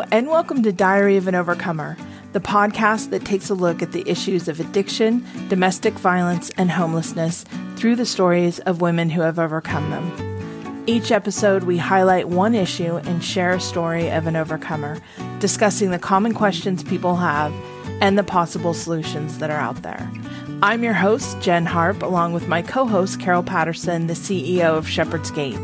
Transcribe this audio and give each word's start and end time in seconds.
And 0.00 0.28
welcome 0.28 0.62
to 0.62 0.72
Diary 0.72 1.16
of 1.16 1.26
an 1.26 1.34
Overcomer, 1.34 1.96
the 2.32 2.40
podcast 2.40 3.10
that 3.10 3.24
takes 3.24 3.48
a 3.48 3.54
look 3.54 3.82
at 3.82 3.92
the 3.92 4.06
issues 4.06 4.46
of 4.46 4.60
addiction, 4.60 5.26
domestic 5.48 5.94
violence, 5.94 6.50
and 6.58 6.70
homelessness 6.70 7.44
through 7.76 7.96
the 7.96 8.04
stories 8.04 8.58
of 8.60 8.82
women 8.82 9.08
who 9.08 9.22
have 9.22 9.38
overcome 9.38 9.90
them. 9.90 10.84
Each 10.86 11.10
episode, 11.10 11.64
we 11.64 11.78
highlight 11.78 12.28
one 12.28 12.54
issue 12.54 12.96
and 12.96 13.24
share 13.24 13.52
a 13.52 13.60
story 13.60 14.10
of 14.10 14.26
an 14.26 14.36
overcomer, 14.36 14.98
discussing 15.38 15.90
the 15.90 15.98
common 15.98 16.34
questions 16.34 16.82
people 16.82 17.16
have 17.16 17.52
and 18.02 18.18
the 18.18 18.24
possible 18.24 18.74
solutions 18.74 19.38
that 19.38 19.50
are 19.50 19.60
out 19.60 19.82
there. 19.82 20.10
I'm 20.62 20.84
your 20.84 20.94
host, 20.94 21.40
Jen 21.40 21.64
Harp, 21.64 22.02
along 22.02 22.34
with 22.34 22.48
my 22.48 22.60
co 22.60 22.86
host, 22.86 23.18
Carol 23.18 23.42
Patterson, 23.42 24.08
the 24.08 24.14
CEO 24.14 24.76
of 24.76 24.88
Shepherd's 24.88 25.30
Gate 25.30 25.58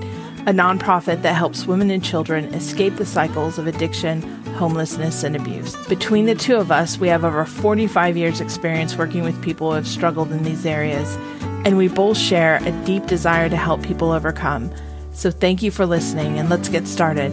a 0.47 0.53
nonprofit 0.53 1.23
that 1.23 1.35
helps 1.35 1.67
women 1.67 1.91
and 1.91 2.03
children 2.03 2.53
escape 2.55 2.97
the 2.97 3.07
cycles 3.07 3.59
of 3.59 3.69
addiction, 3.69 4.23
homelessness, 4.55 5.23
and 5.23 5.37
abuse. 5.37 5.77
Between 5.87 6.27
the 6.27 6.35
two 6.35 6.57
of 6.57 6.73
us, 6.73 6.99
we 6.99 7.09
have 7.09 7.25
over 7.25 7.45
45 7.45 8.17
years' 8.17 8.41
experience 8.41 8.97
working 8.97 9.23
with 9.23 9.41
people 9.41 9.69
who 9.69 9.77
have 9.77 9.87
struggled 9.87 10.33
in 10.33 10.43
these 10.43 10.67
areas, 10.67 11.17
and 11.65 11.77
we 11.77 11.87
both 11.87 12.19
share 12.19 12.57
a 12.65 12.85
deep 12.85 13.07
desire 13.07 13.49
to 13.49 13.57
help 13.57 13.83
people 13.83 14.11
overcome. 14.11 14.73
So 15.13 15.31
thank 15.31 15.63
you 15.63 15.71
for 15.71 15.87
listening, 15.87 16.39
and 16.39 16.49
let's 16.49 16.69
get 16.69 16.89
started. 16.89 17.33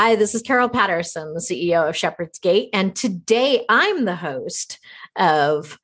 Hi, 0.00 0.14
this 0.14 0.32
is 0.32 0.42
Carol 0.42 0.68
Patterson, 0.68 1.34
the 1.34 1.40
CEO 1.40 1.88
of 1.88 1.96
Shepherd's 1.96 2.38
Gate, 2.38 2.70
and 2.72 2.94
today 2.94 3.64
I'm 3.68 4.04
the 4.04 4.14
host 4.14 4.78
of 5.16 5.76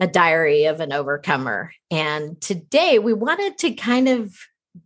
A 0.00 0.08
Diary 0.08 0.64
of 0.64 0.80
an 0.80 0.92
Overcomer. 0.92 1.72
And 1.88 2.40
today 2.40 2.98
we 2.98 3.12
wanted 3.12 3.58
to 3.58 3.70
kind 3.74 4.08
of 4.08 4.34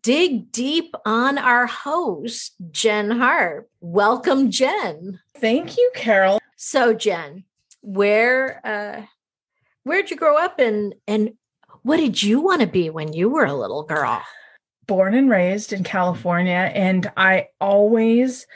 dig 0.03 0.53
deep 0.53 0.95
on 1.07 1.39
our 1.39 1.65
host, 1.65 2.55
Jen 2.71 3.13
Harp. 3.13 3.67
Welcome, 3.81 4.51
Jen. 4.51 5.21
Thank 5.39 5.79
you, 5.79 5.91
Carol. 5.95 6.39
So, 6.57 6.93
Jen, 6.93 7.45
where 7.81 8.61
uh, 8.63 9.07
where'd 9.85 10.11
you 10.11 10.19
grow 10.19 10.37
up 10.37 10.59
and 10.59 10.95
and 11.09 11.33
what 11.81 11.97
did 11.97 12.23
you 12.23 12.41
want 12.41 12.61
to 12.61 12.67
be 12.67 12.91
when 12.91 13.15
you 13.15 13.31
were 13.31 13.47
a 13.47 13.55
little 13.55 13.85
girl? 13.85 14.23
Born 14.87 15.15
and 15.15 15.31
raised 15.31 15.73
in 15.73 15.83
California, 15.83 16.71
and 16.75 17.11
I 17.17 17.49
always 17.59 18.47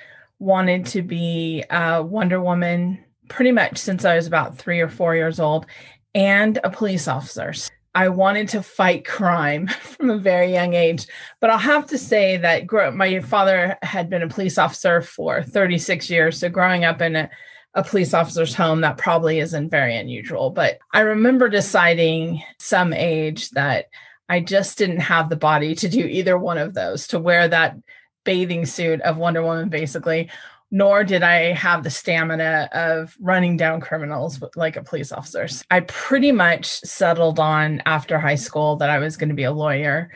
wanted 0.40 0.86
to 0.86 1.02
be 1.02 1.62
a 1.70 2.02
Wonder 2.02 2.40
Woman 2.40 3.04
pretty 3.28 3.52
much 3.52 3.78
since 3.78 4.04
I 4.04 4.16
was 4.16 4.26
about 4.26 4.58
three 4.58 4.80
or 4.80 4.88
four 4.88 5.14
years 5.14 5.38
old 5.38 5.66
and 6.14 6.58
a 6.64 6.70
police 6.70 7.06
officer. 7.06 7.52
I 7.94 8.08
wanted 8.08 8.48
to 8.50 8.62
fight 8.62 9.06
crime 9.06 9.66
from 9.82 10.10
a 10.10 10.18
very 10.18 10.52
young 10.52 10.74
age. 10.74 11.06
But 11.40 11.50
I'll 11.50 11.58
have 11.58 11.86
to 11.88 11.98
say 11.98 12.36
that 12.38 12.70
my 12.94 13.20
father 13.20 13.76
had 13.82 14.10
been 14.10 14.22
a 14.22 14.28
police 14.28 14.58
officer 14.58 15.02
for 15.02 15.42
36 15.42 16.10
years. 16.10 16.38
So 16.38 16.48
growing 16.48 16.84
up 16.84 17.00
in 17.00 17.16
a, 17.16 17.30
a 17.74 17.84
police 17.84 18.14
officer's 18.14 18.54
home, 18.54 18.80
that 18.80 18.98
probably 18.98 19.40
isn't 19.40 19.70
very 19.70 19.96
unusual. 19.96 20.50
But 20.50 20.78
I 20.92 21.00
remember 21.00 21.48
deciding 21.48 22.42
some 22.58 22.92
age 22.92 23.50
that 23.50 23.86
I 24.28 24.40
just 24.40 24.78
didn't 24.78 25.00
have 25.00 25.28
the 25.28 25.36
body 25.36 25.74
to 25.76 25.88
do 25.88 26.00
either 26.00 26.38
one 26.38 26.58
of 26.58 26.74
those, 26.74 27.08
to 27.08 27.18
wear 27.18 27.48
that 27.48 27.76
bathing 28.24 28.66
suit 28.66 29.00
of 29.02 29.18
Wonder 29.18 29.42
Woman, 29.42 29.68
basically, 29.68 30.30
nor 30.70 31.02
did 31.02 31.22
I 31.22 31.52
have 31.52 31.82
the 31.82 31.90
stamina 31.90 32.68
of 32.72 33.16
running 33.20 33.56
down 33.56 33.80
criminals 33.80 34.40
like 34.54 34.76
a 34.76 34.84
police 34.84 35.10
officer. 35.10 35.48
I 35.70 35.80
pretty 35.80 36.32
much 36.32 36.80
settled 36.80 37.40
on 37.40 37.82
after 37.86 38.18
high 38.18 38.36
school 38.36 38.76
that 38.76 38.90
I 38.90 38.98
was 38.98 39.16
going 39.16 39.30
to 39.30 39.34
be 39.34 39.44
a 39.44 39.52
lawyer. 39.52 40.12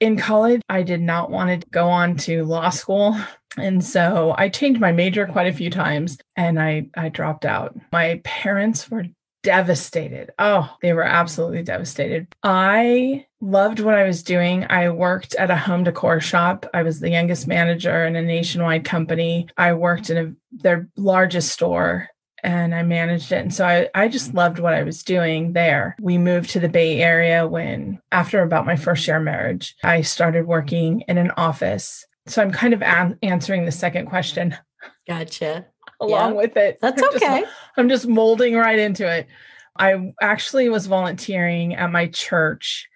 In 0.00 0.16
college, 0.16 0.62
I 0.68 0.82
did 0.82 1.02
not 1.02 1.30
want 1.30 1.60
to 1.60 1.68
go 1.68 1.88
on 1.88 2.16
to 2.18 2.44
law 2.44 2.70
school. 2.70 3.16
And 3.58 3.84
so 3.84 4.34
I 4.38 4.48
changed 4.48 4.80
my 4.80 4.92
major 4.92 5.26
quite 5.26 5.46
a 5.46 5.52
few 5.52 5.68
times 5.68 6.16
and 6.36 6.60
I, 6.60 6.88
I 6.96 7.10
dropped 7.10 7.44
out. 7.44 7.76
My 7.92 8.20
parents 8.24 8.90
were 8.90 9.04
devastated. 9.42 10.30
Oh, 10.38 10.74
they 10.82 10.92
were 10.92 11.04
absolutely 11.04 11.62
devastated. 11.62 12.28
I 12.42 13.26
loved 13.40 13.80
what 13.80 13.94
I 13.94 14.04
was 14.04 14.22
doing. 14.22 14.66
I 14.70 14.88
worked 14.90 15.34
at 15.34 15.50
a 15.50 15.56
home 15.56 15.84
decor 15.84 16.20
shop. 16.20 16.66
I 16.72 16.82
was 16.82 17.00
the 17.00 17.10
youngest 17.10 17.46
manager 17.46 18.04
in 18.04 18.16
a 18.16 18.22
nationwide 18.22 18.84
company. 18.84 19.48
I 19.56 19.74
worked 19.74 20.10
in 20.10 20.18
a, 20.18 20.32
their 20.52 20.88
largest 20.96 21.52
store 21.52 22.08
and 22.42 22.74
I 22.74 22.82
managed 22.82 23.32
it. 23.32 23.36
And 23.36 23.54
so 23.54 23.66
I, 23.66 23.88
I 23.94 24.08
just 24.08 24.34
loved 24.34 24.58
what 24.58 24.74
I 24.74 24.82
was 24.82 25.02
doing 25.02 25.52
there. 25.52 25.96
We 26.00 26.18
moved 26.18 26.50
to 26.50 26.60
the 26.60 26.68
Bay 26.68 27.00
Area 27.00 27.46
when, 27.46 28.00
after 28.10 28.42
about 28.42 28.66
my 28.66 28.76
first 28.76 29.06
year 29.06 29.18
of 29.18 29.22
marriage, 29.22 29.76
I 29.84 30.02
started 30.02 30.46
working 30.46 31.02
in 31.08 31.18
an 31.18 31.30
office. 31.36 32.04
So 32.26 32.42
I'm 32.42 32.52
kind 32.52 32.74
of 32.74 32.82
a- 32.82 33.16
answering 33.22 33.64
the 33.64 33.72
second 33.72 34.06
question. 34.06 34.56
Gotcha 35.06 35.66
along 36.02 36.34
with 36.34 36.56
it. 36.56 36.78
That's 36.82 37.02
I'm 37.02 37.08
okay. 37.16 37.40
Just, 37.42 37.52
I'm 37.76 37.88
just 37.88 38.06
molding 38.06 38.54
right 38.54 38.78
into 38.78 39.10
it. 39.10 39.26
I 39.76 40.12
actually 40.20 40.68
was 40.68 40.86
volunteering 40.86 41.74
at 41.74 41.90
my 41.90 42.08
church 42.08 42.88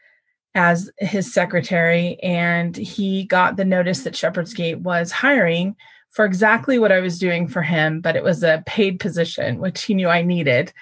as 0.55 0.91
his 0.99 1.33
secretary, 1.33 2.19
and 2.23 2.77
he 2.77 3.25
got 3.25 3.57
the 3.57 3.65
notice 3.65 4.03
that 4.05 4.17
Shepherd's 4.17 4.55
Gate 4.55 4.81
was 4.81 5.13
hiring 5.13 5.77
for 6.11 6.25
exactly 6.25 6.79
what 6.79 6.93
I 6.93 7.01
was 7.01 7.19
doing 7.19 7.47
for 7.47 7.63
him, 7.63 8.01
but 8.01 8.17
it 8.17 8.25
was 8.25 8.43
a 8.43 8.63
paid 8.67 8.99
position, 8.99 9.59
which 9.59 9.83
he 9.83 9.95
knew 9.95 10.09
I 10.09 10.23
needed. 10.23 10.73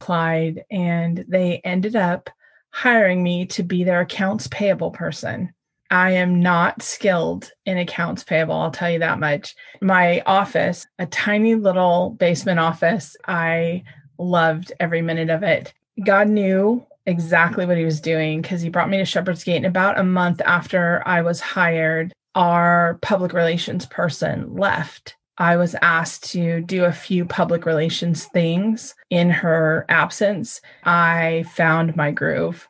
Applied, 0.00 0.64
and 0.70 1.24
they 1.28 1.60
ended 1.64 1.96
up 1.96 2.30
hiring 2.70 3.22
me 3.22 3.46
to 3.46 3.62
be 3.62 3.84
their 3.84 4.00
accounts 4.00 4.48
payable 4.48 4.90
person. 4.90 5.52
I 5.90 6.10
am 6.12 6.40
not 6.40 6.82
skilled 6.82 7.50
in 7.64 7.78
accounts 7.78 8.24
payable, 8.24 8.54
I'll 8.54 8.70
tell 8.70 8.90
you 8.90 8.98
that 8.98 9.18
much. 9.18 9.54
My 9.80 10.22
office, 10.26 10.86
a 10.98 11.06
tiny 11.06 11.54
little 11.54 12.10
basement 12.10 12.60
office, 12.60 13.16
I 13.26 13.84
loved 14.18 14.72
every 14.80 15.02
minute 15.02 15.30
of 15.30 15.42
it. 15.42 15.72
God 16.04 16.28
knew 16.28 16.86
exactly 17.06 17.64
what 17.64 17.78
he 17.78 17.84
was 17.84 18.00
doing 18.00 18.42
because 18.42 18.60
he 18.60 18.68
brought 18.68 18.90
me 18.90 18.98
to 18.98 19.04
Shepherd's 19.04 19.44
Gate. 19.44 19.56
And 19.56 19.66
about 19.66 19.98
a 19.98 20.04
month 20.04 20.42
after 20.44 21.02
I 21.06 21.22
was 21.22 21.40
hired, 21.40 22.12
our 22.34 22.98
public 23.00 23.32
relations 23.32 23.86
person 23.86 24.54
left. 24.54 25.16
I 25.38 25.56
was 25.56 25.74
asked 25.80 26.30
to 26.32 26.60
do 26.62 26.84
a 26.84 26.92
few 26.92 27.24
public 27.24 27.64
relations 27.64 28.24
things 28.26 28.94
in 29.08 29.30
her 29.30 29.86
absence. 29.88 30.60
I 30.84 31.44
found 31.54 31.96
my 31.96 32.10
groove. 32.10 32.68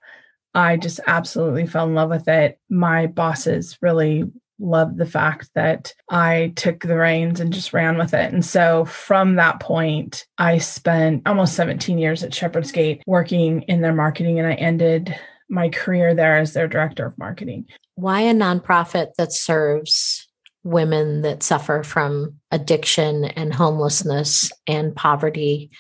I 0.54 0.76
just 0.76 1.00
absolutely 1.06 1.66
fell 1.66 1.86
in 1.86 1.94
love 1.94 2.10
with 2.10 2.28
it. 2.28 2.59
My 2.69 3.06
bosses 3.06 3.78
really 3.81 4.25
loved 4.59 4.98
the 4.98 5.06
fact 5.06 5.50
that 5.54 5.92
I 6.10 6.53
took 6.56 6.81
the 6.81 6.97
reins 6.97 7.41
and 7.41 7.53
just 7.53 7.72
ran 7.72 7.97
with 7.97 8.12
it. 8.14 8.32
And 8.32 8.44
so 8.44 8.84
from 8.87 9.37
that 9.37 9.60
point, 9.60 10.26
I 10.38 10.58
spent 10.58 11.22
almost 11.26 11.54
17 11.54 11.98
years 11.98 12.25
at 12.25 12.34
Shepherd's 12.34 12.72
Gate 12.72 13.03
working 13.06 13.62
in 13.62 13.82
their 13.82 13.94
marketing, 13.94 14.38
and 14.38 14.48
I 14.48 14.54
ended 14.54 15.14
my 15.48 15.69
career 15.69 16.14
there 16.14 16.37
as 16.37 16.53
their 16.53 16.69
director 16.69 17.06
of 17.06 17.19
marketing. 17.19 17.66
Why 17.94 18.20
a 18.22 18.34
nonprofit 18.34 19.14
that 19.16 19.32
serves 19.32 20.28
women 20.64 21.22
that 21.22 21.42
suffer 21.42 21.82
from 21.82 22.34
addiction 22.50 23.25
and 23.25 23.54
homelessness 23.54 24.50
and 24.66 24.94
poverty 24.94 25.70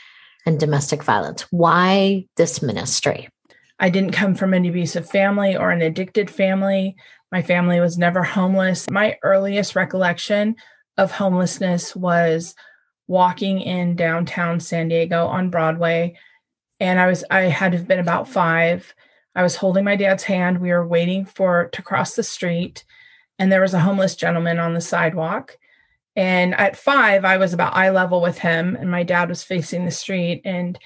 and 0.46 0.58
domestic 0.58 1.02
violence? 1.02 1.42
Why 1.50 2.26
this 2.36 2.62
ministry? 2.62 3.28
I 3.78 3.90
didn't 3.90 4.12
come 4.12 4.34
from 4.34 4.54
an 4.54 4.66
abusive 4.66 5.08
family 5.08 5.56
or 5.56 5.70
an 5.70 5.82
addicted 5.82 6.30
family. 6.30 6.96
My 7.30 7.42
family 7.42 7.80
was 7.80 7.98
never 7.98 8.22
homeless. 8.22 8.90
My 8.90 9.18
earliest 9.22 9.76
recollection 9.76 10.56
of 10.96 11.12
homelessness 11.12 11.94
was 11.94 12.54
walking 13.06 13.60
in 13.60 13.96
downtown 13.96 14.60
San 14.60 14.88
Diego 14.88 15.26
on 15.26 15.50
Broadway. 15.50 16.16
And 16.80 17.00
I 17.00 17.06
was, 17.06 17.24
I 17.30 17.42
had 17.42 17.72
to 17.72 17.78
have 17.78 17.88
been 17.88 17.98
about 17.98 18.28
five. 18.28 18.94
I 19.34 19.42
was 19.42 19.56
holding 19.56 19.84
my 19.84 19.96
dad's 19.96 20.24
hand. 20.24 20.58
We 20.58 20.70
were 20.70 20.86
waiting 20.86 21.24
for 21.24 21.68
to 21.68 21.82
cross 21.82 22.14
the 22.14 22.22
street, 22.22 22.84
and 23.38 23.52
there 23.52 23.60
was 23.60 23.74
a 23.74 23.80
homeless 23.80 24.16
gentleman 24.16 24.58
on 24.58 24.74
the 24.74 24.80
sidewalk. 24.80 25.56
And 26.16 26.54
at 26.56 26.76
five, 26.76 27.24
I 27.24 27.36
was 27.36 27.52
about 27.52 27.76
eye 27.76 27.90
level 27.90 28.20
with 28.20 28.38
him, 28.38 28.74
and 28.74 28.90
my 28.90 29.04
dad 29.04 29.28
was 29.28 29.44
facing 29.44 29.84
the 29.84 29.92
street. 29.92 30.42
And 30.44 30.76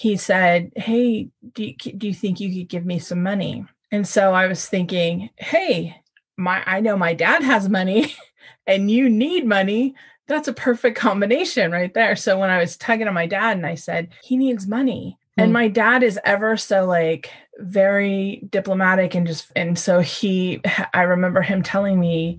he 0.00 0.16
said, 0.16 0.72
Hey, 0.76 1.28
do 1.52 1.62
you, 1.62 1.74
do 1.74 2.08
you 2.08 2.14
think 2.14 2.40
you 2.40 2.50
could 2.54 2.70
give 2.70 2.86
me 2.86 2.98
some 2.98 3.22
money? 3.22 3.66
And 3.92 4.08
so 4.08 4.32
I 4.32 4.46
was 4.46 4.66
thinking, 4.66 5.28
Hey, 5.36 5.94
my, 6.38 6.62
I 6.64 6.80
know 6.80 6.96
my 6.96 7.12
dad 7.12 7.42
has 7.42 7.68
money 7.68 8.14
and 8.66 8.90
you 8.90 9.10
need 9.10 9.44
money. 9.44 9.94
That's 10.26 10.48
a 10.48 10.54
perfect 10.54 10.96
combination 10.96 11.70
right 11.70 11.92
there. 11.92 12.16
So 12.16 12.38
when 12.38 12.48
I 12.48 12.60
was 12.60 12.78
tugging 12.78 13.08
on 13.08 13.12
my 13.14 13.26
dad 13.26 13.58
and 13.58 13.66
I 13.66 13.74
said, 13.74 14.08
He 14.24 14.38
needs 14.38 14.66
money. 14.66 15.18
Mm. 15.38 15.42
And 15.42 15.50
hmm. 15.50 15.52
my 15.52 15.68
dad 15.68 16.02
is 16.02 16.18
ever 16.24 16.56
so 16.56 16.86
like 16.86 17.30
very 17.58 18.42
diplomatic 18.48 19.14
and 19.14 19.26
just, 19.26 19.52
and 19.54 19.78
so 19.78 20.00
he, 20.00 20.62
I 20.94 21.02
remember 21.02 21.42
him 21.42 21.62
telling 21.62 22.00
me, 22.00 22.38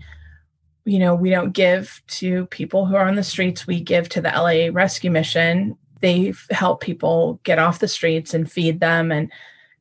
you 0.85 0.97
know, 0.97 1.13
we 1.13 1.29
don't 1.29 1.51
give 1.51 2.01
to 2.07 2.47
people 2.47 2.87
who 2.87 2.95
are 2.95 3.07
on 3.07 3.13
the 3.13 3.23
streets. 3.23 3.67
We 3.67 3.81
give 3.81 4.09
to 4.09 4.21
the 4.21 4.29
LA 4.29 4.73
Rescue 4.73 5.11
Mission 5.11 5.77
they 6.01 6.33
help 6.49 6.81
people 6.81 7.39
get 7.43 7.59
off 7.59 7.79
the 7.79 7.87
streets 7.87 8.33
and 8.33 8.51
feed 8.51 8.79
them 8.79 9.11
and 9.11 9.31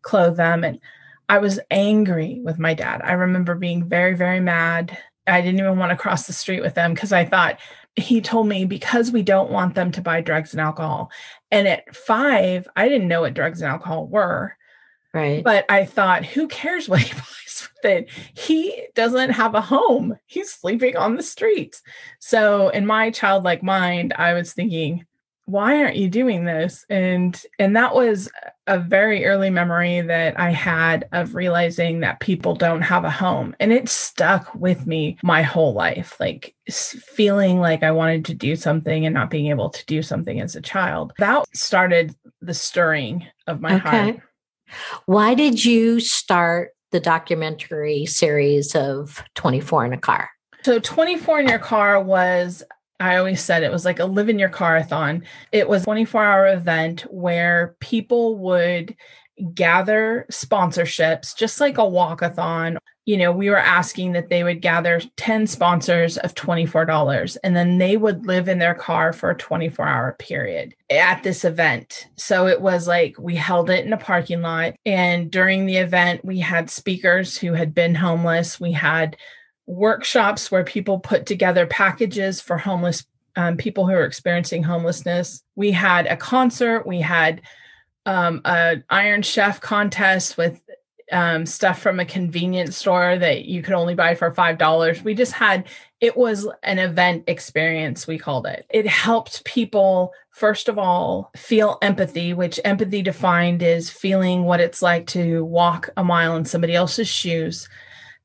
clothe 0.03 0.37
them. 0.37 0.65
And 0.65 0.81
I 1.29 1.39
was 1.39 1.61
angry 1.71 2.41
with 2.43 2.59
my 2.59 2.75
dad. 2.75 3.01
I 3.05 3.13
remember 3.13 3.55
being 3.55 3.89
very, 3.89 4.15
very 4.15 4.41
mad. 4.41 4.97
I 5.27 5.41
didn't 5.41 5.61
even 5.61 5.79
want 5.79 5.91
to 5.91 5.97
cross 5.97 6.27
the 6.27 6.33
street 6.33 6.61
with 6.61 6.75
them 6.75 6.95
because 6.95 7.13
I 7.13 7.25
thought 7.25 7.59
he 7.97 8.21
told 8.21 8.49
me 8.49 8.65
because 8.65 9.11
we 9.11 9.23
don't 9.23 9.51
want 9.51 9.75
them 9.75 9.91
to 9.93 10.03
buy 10.03 10.21
drugs 10.21 10.53
and 10.53 10.61
alcohol. 10.61 11.11
And 11.51 11.69
at 11.69 11.95
five, 11.95 12.69
I 12.77 12.89
didn't 12.89 13.09
know 13.09 13.23
what 13.23 13.35
drugs 13.35 13.61
and 13.61 13.71
alcohol 13.71 14.07
were. 14.07 14.57
Right. 15.13 15.43
But 15.43 15.65
I 15.69 15.85
thought, 15.87 16.25
who 16.25 16.47
cares 16.49 16.89
what 16.89 17.01
he 17.01 17.13
buys 17.15 17.69
with 17.83 17.93
it? 17.93 18.11
He 18.35 18.87
doesn't 18.95 19.31
have 19.31 19.55
a 19.55 19.61
home. 19.61 20.17
He's 20.27 20.53
sleeping 20.53 20.97
on 20.97 21.17
the 21.17 21.23
streets. 21.23 21.83
So 22.21 22.69
in 22.69 22.87
my 22.87 23.11
childlike 23.11 23.63
mind, 23.63 24.15
I 24.17 24.35
was 24.35 24.53
thinking, 24.53 25.05
why 25.51 25.83
aren't 25.83 25.97
you 25.97 26.09
doing 26.09 26.45
this? 26.45 26.85
And 26.89 27.41
and 27.59 27.75
that 27.77 27.95
was 27.95 28.31
a 28.67 28.79
very 28.79 29.27
early 29.27 29.51
memory 29.51 30.01
that 30.01 30.39
I 30.39 30.51
had 30.51 31.09
of 31.13 31.35
realizing 31.35 32.01
that 32.01 32.21
people 32.21 32.55
don't 32.55 32.83
have 32.83 33.05
a 33.05 33.11
home. 33.11 33.57
And 33.59 33.73
it 33.73 33.89
stuck 33.89 34.55
with 34.55 34.87
me 34.87 35.19
my 35.23 35.43
whole 35.43 35.73
life, 35.73 36.17
like 36.21 36.55
feeling 36.71 37.59
like 37.59 37.83
I 37.83 37.91
wanted 37.91 38.25
to 38.27 38.35
do 38.35 38.55
something 38.55 39.05
and 39.05 39.15
not 39.15 39.31
being 39.31 39.49
able 39.49 39.71
to 39.71 39.87
do 39.87 40.03
something 40.03 40.41
as 40.41 40.55
a 40.55 40.61
child. 40.61 41.13
That 41.19 41.45
started 41.55 42.15
the 42.41 42.55
stirring 42.55 43.27
of 43.47 43.61
my 43.61 43.77
okay. 43.77 43.89
heart. 43.89 44.21
Why 45.07 45.35
did 45.35 45.65
you 45.65 45.99
start 45.99 46.71
the 46.93 47.01
documentary 47.01 48.07
series 48.07 48.77
of 48.77 49.23
24 49.35 49.87
in 49.87 49.93
a 49.95 49.99
car? 49.99 50.31
So 50.63 50.79
24 50.79 51.41
in 51.41 51.49
your 51.49 51.59
car 51.59 52.01
was 52.01 52.63
I 53.01 53.17
always 53.17 53.43
said 53.43 53.63
it 53.63 53.73
was 53.73 53.87
like 53.87 53.99
a 53.99 54.05
live 54.05 54.29
in 54.29 54.39
your 54.39 54.51
carathon. 54.51 55.25
It 55.53 55.69
was 55.69 55.83
a 55.83 55.87
24 55.87 56.23
hour 56.23 56.47
event 56.49 57.01
where 57.11 57.75
people 57.81 58.37
would 58.39 58.95
gather 59.55 60.27
sponsorships, 60.31 61.35
just 61.35 61.61
like 61.61 61.79
a 61.79 61.83
walkathon. 61.83 62.77
You 63.07 63.17
know, 63.17 63.33
we 63.33 63.49
were 63.49 63.57
asking 63.57 64.13
that 64.13 64.29
they 64.29 64.45
would 64.45 64.61
gather 64.61 65.01
10 65.17 65.47
sponsors 65.47 66.19
of 66.19 66.35
$24 66.35 67.39
and 67.43 67.57
then 67.57 67.79
they 67.79 67.97
would 67.97 68.27
live 68.27 68.49
in 68.49 68.59
their 68.59 68.75
car 68.75 69.15
for 69.15 69.31
a 69.31 69.39
24 69.39 69.89
hour 69.89 70.17
period 70.19 70.75
at 70.91 71.23
this 71.23 71.45
event. 71.45 72.07
So 72.17 72.47
it 72.47 72.61
was 72.61 72.87
like 72.87 73.17
we 73.19 73.35
held 73.35 73.71
it 73.71 73.87
in 73.87 73.95
a 73.95 73.97
parking 73.97 74.43
lot. 74.43 74.75
And 74.85 75.31
during 75.31 75.65
the 75.65 75.79
event, 75.79 76.25
we 76.25 76.39
had 76.39 76.69
speakers 76.69 77.39
who 77.39 77.55
had 77.55 77.75
been 77.75 77.95
homeless. 77.95 78.61
We 78.61 78.73
had 78.73 79.17
workshops 79.71 80.51
where 80.51 80.65
people 80.65 80.99
put 80.99 81.27
together 81.27 81.67
packages 81.67 82.41
for 82.41 82.59
homeless 82.59 83.07
um, 83.37 83.57
people 83.57 83.87
who 83.87 83.93
are 83.93 84.05
experiencing 84.05 84.65
homelessness. 84.65 85.43
We 85.55 85.71
had 85.71 86.07
a 86.07 86.17
concert. 86.17 86.87
We 86.87 87.01
had 87.01 87.43
um, 88.05 88.41
a 88.45 88.83
Iron 88.91 89.23
Chef 89.23 89.61
contest 89.61 90.37
with 90.37 90.61
um, 91.13 91.47
stuff 91.47 91.81
from 91.81 92.01
a 92.01 92.05
convenience 92.05 92.77
store 92.77 93.19
that 93.19 93.45
you 93.45 93.63
could 93.63 93.75
only 93.75 93.95
buy 93.95 94.15
for 94.15 94.33
five 94.33 94.59
dollars. 94.59 95.03
We 95.03 95.15
just 95.15 95.33
had 95.33 95.69
it 96.01 96.17
was 96.17 96.49
an 96.63 96.79
event 96.79 97.25
experience. 97.29 98.07
We 98.07 98.19
called 98.19 98.47
it. 98.47 98.67
It 98.71 98.87
helped 98.87 99.45
people 99.45 100.13
first 100.31 100.69
of 100.69 100.79
all 100.79 101.31
feel 101.37 101.79
empathy, 101.83 102.33
which 102.33 102.61
empathy 102.65 103.03
defined 103.03 103.63
is 103.63 103.91
feeling 103.91 104.45
what 104.45 104.61
it's 104.61 104.83
like 104.83 105.07
to 105.09 105.45
walk 105.45 105.91
a 105.97 106.05
mile 106.05 106.37
in 106.37 106.45
somebody 106.45 106.75
else's 106.75 107.09
shoes, 107.09 107.69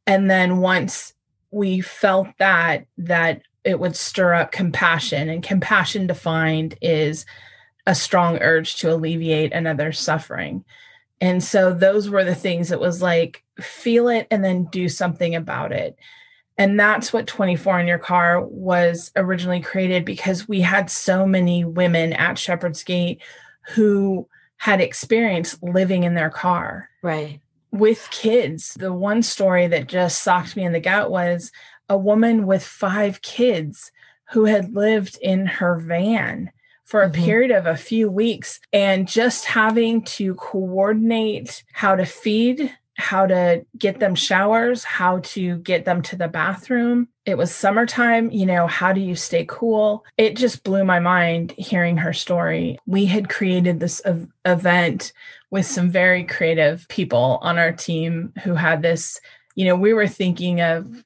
and 0.07 0.29
then 0.29 0.57
once 0.57 1.14
we 1.55 1.79
felt 1.79 2.27
that 2.37 2.85
that 2.97 3.41
it 3.63 3.79
would 3.79 3.95
stir 3.95 4.33
up 4.33 4.51
compassion 4.51 5.29
and 5.29 5.41
compassion 5.41 6.05
defined 6.05 6.77
is 6.81 7.25
a 7.87 7.95
strong 7.95 8.37
urge 8.41 8.75
to 8.75 8.93
alleviate 8.93 9.53
another's 9.53 9.97
suffering. 9.97 10.65
And 11.21 11.41
so 11.41 11.73
those 11.73 12.09
were 12.09 12.25
the 12.25 12.35
things 12.35 12.67
that 12.69 12.81
was 12.81 13.01
like 13.01 13.41
feel 13.61 14.09
it 14.09 14.27
and 14.29 14.43
then 14.43 14.65
do 14.65 14.89
something 14.89 15.33
about 15.33 15.71
it. 15.71 15.97
And 16.57 16.77
that's 16.77 17.13
what 17.13 17.25
24 17.25 17.79
in 17.79 17.87
your 17.87 17.99
car 17.99 18.45
was 18.45 19.11
originally 19.15 19.61
created 19.61 20.03
because 20.03 20.49
we 20.49 20.59
had 20.59 20.89
so 20.89 21.25
many 21.25 21.63
women 21.63 22.11
at 22.11 22.37
shepherd's 22.37 22.83
gate 22.83 23.21
who 23.69 24.27
had 24.57 24.81
experience 24.81 25.57
living 25.61 26.03
in 26.03 26.15
their 26.15 26.29
car. 26.29 26.89
Right 27.01 27.39
with 27.77 28.07
kids. 28.11 28.73
The 28.75 28.93
one 28.93 29.23
story 29.23 29.67
that 29.67 29.87
just 29.87 30.23
socked 30.23 30.55
me 30.55 30.63
in 30.63 30.73
the 30.73 30.79
gut 30.79 31.11
was 31.11 31.51
a 31.89 31.97
woman 31.97 32.45
with 32.45 32.63
five 32.63 33.21
kids 33.21 33.91
who 34.31 34.45
had 34.45 34.75
lived 34.75 35.17
in 35.21 35.45
her 35.45 35.77
van 35.77 36.51
for 36.85 37.01
a 37.01 37.09
mm-hmm. 37.09 37.23
period 37.23 37.51
of 37.51 37.65
a 37.65 37.77
few 37.77 38.09
weeks 38.09 38.59
and 38.71 39.07
just 39.07 39.45
having 39.45 40.03
to 40.03 40.35
coordinate 40.35 41.63
how 41.73 41.95
to 41.95 42.05
feed, 42.05 42.71
how 42.95 43.25
to 43.25 43.65
get 43.77 43.99
them 43.99 44.15
showers, 44.15 44.83
how 44.83 45.19
to 45.19 45.57
get 45.57 45.85
them 45.85 46.01
to 46.03 46.15
the 46.15 46.27
bathroom. 46.27 47.07
It 47.25 47.37
was 47.37 47.53
summertime, 47.53 48.29
you 48.29 48.45
know, 48.45 48.67
how 48.67 48.93
do 48.93 49.01
you 49.01 49.15
stay 49.15 49.45
cool? 49.47 50.05
It 50.15 50.35
just 50.35 50.63
blew 50.63 50.83
my 50.83 50.99
mind 50.99 51.53
hearing 51.57 51.97
her 51.97 52.13
story. 52.13 52.77
We 52.85 53.05
had 53.05 53.29
created 53.29 53.79
this 53.79 53.99
event 54.45 55.11
with 55.49 55.65
some 55.65 55.89
very 55.89 56.23
creative 56.23 56.87
people 56.87 57.39
on 57.41 57.57
our 57.57 57.71
team 57.71 58.31
who 58.43 58.53
had 58.53 58.83
this, 58.83 59.19
you 59.55 59.65
know, 59.65 59.75
we 59.75 59.93
were 59.93 60.07
thinking 60.07 60.61
of 60.61 61.03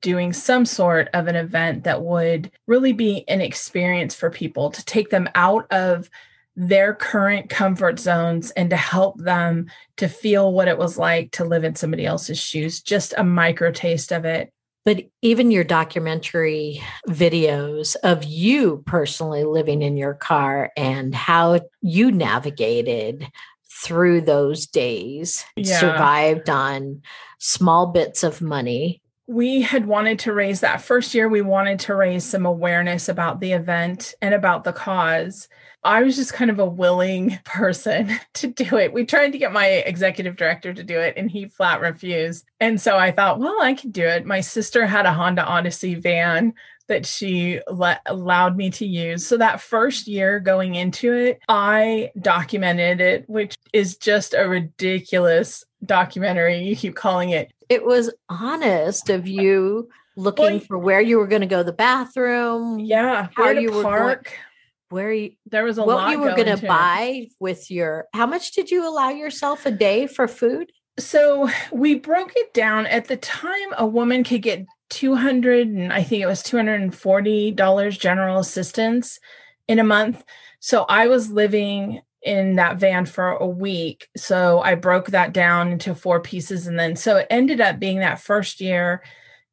doing 0.00 0.32
some 0.32 0.66
sort 0.66 1.08
of 1.14 1.26
an 1.26 1.36
event 1.36 1.84
that 1.84 2.02
would 2.02 2.50
really 2.66 2.92
be 2.92 3.24
an 3.28 3.40
experience 3.40 4.14
for 4.14 4.30
people 4.30 4.70
to 4.70 4.84
take 4.84 5.08
them 5.08 5.28
out 5.34 5.66
of 5.72 6.10
their 6.54 6.94
current 6.94 7.48
comfort 7.48 7.98
zones 7.98 8.50
and 8.52 8.68
to 8.68 8.76
help 8.76 9.18
them 9.18 9.70
to 9.96 10.06
feel 10.06 10.52
what 10.52 10.68
it 10.68 10.76
was 10.76 10.98
like 10.98 11.32
to 11.32 11.44
live 11.44 11.64
in 11.64 11.74
somebody 11.74 12.04
else's 12.04 12.38
shoes, 12.38 12.82
just 12.82 13.14
a 13.16 13.24
micro 13.24 13.72
taste 13.72 14.12
of 14.12 14.26
it. 14.26 14.52
But 14.84 15.04
even 15.20 15.52
your 15.52 15.64
documentary 15.64 16.82
videos 17.08 17.94
of 18.02 18.24
you 18.24 18.82
personally 18.84 19.44
living 19.44 19.80
in 19.80 19.96
your 19.96 20.14
car 20.14 20.72
and 20.76 21.14
how 21.14 21.60
you 21.80 22.10
navigated 22.10 23.28
through 23.84 24.22
those 24.22 24.66
days, 24.66 25.44
yeah. 25.56 25.78
survived 25.78 26.50
on 26.50 27.02
small 27.38 27.86
bits 27.86 28.22
of 28.22 28.40
money. 28.40 29.02
We 29.26 29.62
had 29.62 29.86
wanted 29.86 30.18
to 30.20 30.32
raise 30.32 30.60
that 30.60 30.82
first 30.82 31.14
year, 31.14 31.28
we 31.28 31.42
wanted 31.42 31.78
to 31.80 31.94
raise 31.94 32.24
some 32.24 32.44
awareness 32.44 33.08
about 33.08 33.40
the 33.40 33.52
event 33.52 34.14
and 34.20 34.34
about 34.34 34.64
the 34.64 34.72
cause. 34.72 35.48
I 35.84 36.02
was 36.02 36.16
just 36.16 36.32
kind 36.32 36.50
of 36.50 36.58
a 36.58 36.66
willing 36.66 37.38
person 37.44 38.10
to 38.34 38.46
do 38.46 38.76
it. 38.76 38.92
We 38.92 39.04
tried 39.04 39.32
to 39.32 39.38
get 39.38 39.52
my 39.52 39.66
executive 39.66 40.36
director 40.36 40.72
to 40.72 40.82
do 40.82 40.98
it 40.98 41.14
and 41.16 41.30
he 41.30 41.46
flat 41.46 41.80
refused. 41.80 42.44
And 42.60 42.80
so 42.80 42.96
I 42.96 43.10
thought, 43.10 43.40
well, 43.40 43.60
I 43.60 43.74
could 43.74 43.92
do 43.92 44.04
it. 44.04 44.26
My 44.26 44.40
sister 44.40 44.86
had 44.86 45.06
a 45.06 45.12
Honda 45.12 45.44
Odyssey 45.44 45.94
van 45.94 46.54
that 46.88 47.06
she 47.06 47.60
let, 47.70 48.00
allowed 48.06 48.56
me 48.56 48.68
to 48.70 48.86
use. 48.86 49.26
So 49.26 49.36
that 49.38 49.60
first 49.60 50.06
year 50.06 50.40
going 50.40 50.74
into 50.74 51.12
it, 51.12 51.40
I 51.48 52.10
documented 52.20 53.00
it, 53.00 53.28
which 53.28 53.56
is 53.72 53.96
just 53.96 54.34
a 54.34 54.48
ridiculous 54.48 55.64
documentary. 55.84 56.62
You 56.62 56.76
keep 56.76 56.94
calling 56.94 57.30
it. 57.30 57.52
It 57.68 57.84
was 57.84 58.12
honest 58.28 59.08
of 59.08 59.26
you 59.26 59.88
looking 60.16 60.44
well, 60.44 60.60
for 60.60 60.78
where 60.78 61.00
you 61.00 61.18
were 61.18 61.26
going 61.26 61.40
to 61.40 61.46
go 61.46 61.58
to 61.58 61.64
the 61.64 61.72
bathroom. 61.72 62.78
Yeah, 62.78 63.28
how 63.34 63.50
you 63.50 63.70
park. 63.70 63.84
were 63.84 64.14
going, 64.14 64.24
where 64.92 65.12
you, 65.12 65.32
there 65.46 65.64
was 65.64 65.78
a 65.78 65.84
what 65.84 65.96
lot 65.96 66.10
you 66.10 66.20
were 66.20 66.34
going 66.34 66.56
to 66.56 66.66
buy 66.66 67.26
with 67.40 67.70
your 67.70 68.06
how 68.12 68.26
much 68.26 68.52
did 68.52 68.70
you 68.70 68.86
allow 68.86 69.08
yourself 69.10 69.66
a 69.66 69.70
day 69.70 70.06
for 70.06 70.28
food 70.28 70.70
so 70.98 71.48
we 71.72 71.94
broke 71.94 72.32
it 72.36 72.52
down 72.52 72.86
at 72.86 73.08
the 73.08 73.16
time 73.16 73.72
a 73.78 73.86
woman 73.86 74.24
could 74.24 74.42
get 74.42 74.66
200 74.92 75.68
and 75.68 75.92
I 75.92 76.02
think 76.02 76.22
it 76.22 76.26
was 76.26 76.42
$240 76.42 77.98
general 77.98 78.38
assistance 78.38 79.18
in 79.66 79.78
a 79.78 79.84
month. 79.84 80.22
So 80.60 80.84
I 80.88 81.08
was 81.08 81.32
living 81.32 82.02
in 82.22 82.56
that 82.56 82.76
van 82.76 83.06
for 83.06 83.30
a 83.30 83.46
week. 83.46 84.06
So 84.16 84.60
I 84.60 84.74
broke 84.74 85.08
that 85.08 85.32
down 85.32 85.72
into 85.72 85.94
four 85.94 86.20
pieces. 86.20 86.66
And 86.66 86.78
then 86.78 86.94
so 86.94 87.16
it 87.16 87.26
ended 87.30 87.60
up 87.60 87.80
being 87.80 88.00
that 88.00 88.20
first 88.20 88.60
year, 88.60 89.02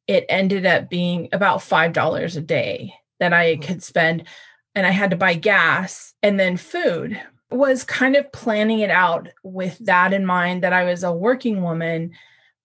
it 0.06 0.26
ended 0.28 0.66
up 0.66 0.90
being 0.90 1.30
about 1.32 1.60
$5 1.60 2.36
a 2.36 2.40
day 2.40 2.92
that 3.18 3.32
I 3.32 3.54
mm-hmm. 3.54 3.62
could 3.62 3.82
spend. 3.82 4.24
And 4.74 4.86
I 4.86 4.90
had 4.90 5.10
to 5.10 5.16
buy 5.16 5.34
gas 5.34 6.14
and 6.22 6.38
then 6.38 6.56
food 6.56 7.20
was 7.50 7.82
kind 7.82 8.14
of 8.14 8.30
planning 8.32 8.78
it 8.78 8.90
out 8.90 9.28
with 9.42 9.76
that 9.78 10.12
in 10.12 10.24
mind 10.24 10.62
that 10.62 10.72
I 10.72 10.84
was 10.84 11.02
a 11.02 11.12
working 11.12 11.62
woman 11.62 12.12